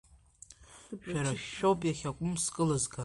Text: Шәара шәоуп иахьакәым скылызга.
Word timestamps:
Шәара 1.09 1.31
шәоуп 1.53 1.79
иахьакәым 1.83 2.33
скылызга. 2.43 2.97